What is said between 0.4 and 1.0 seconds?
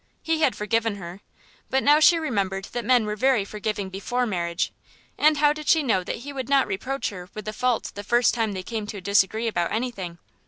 had forgiven